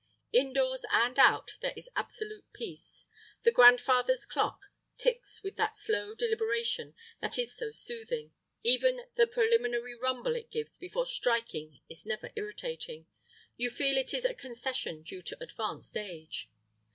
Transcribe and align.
Indoors 0.33 0.83
and 0.91 1.19
out 1.19 1.57
there 1.61 1.75
is 1.77 1.87
absolute 1.95 2.51
peace. 2.53 3.05
The 3.43 3.51
grandfather's 3.51 4.25
clock 4.25 4.63
ticks 4.97 5.43
with 5.43 5.57
that 5.57 5.77
slow 5.77 6.15
deliberation 6.15 6.95
that 7.19 7.37
is 7.37 7.55
so 7.55 7.69
soothing; 7.69 8.33
even 8.63 9.01
the 9.13 9.27
preliminary 9.27 9.93
rumble 9.93 10.35
it 10.35 10.49
gives 10.49 10.79
before 10.79 11.05
striking 11.05 11.81
is 11.87 12.03
never 12.03 12.31
irritating—you 12.35 13.69
feel 13.69 13.95
it 13.95 14.11
is 14.11 14.25
a 14.25 14.33
concession 14.33 15.03
due 15.03 15.21
to 15.21 15.37
advanced 15.39 15.95
age. 15.95 16.49